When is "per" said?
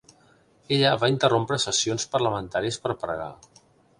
2.87-2.95